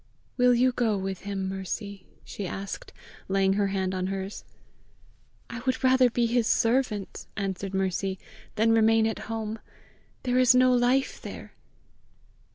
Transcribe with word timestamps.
"Will 0.35 0.55
you 0.55 0.71
go 0.71 0.97
with 0.97 1.19
him, 1.25 1.47
Mercy?" 1.47 2.07
she 2.25 2.47
asked, 2.47 2.91
laying 3.27 3.53
her 3.53 3.67
hand 3.67 3.93
on 3.93 4.07
hers. 4.07 4.43
"I 5.47 5.59
would 5.67 5.83
rather 5.83 6.09
be 6.09 6.25
his 6.25 6.47
servant," 6.47 7.27
answered 7.37 7.75
Mercy, 7.75 8.17
"than 8.55 8.71
remain 8.71 9.05
at 9.05 9.19
home: 9.29 9.59
there 10.23 10.39
is 10.39 10.55
no 10.55 10.73
life 10.73 11.21
there!" 11.21 11.53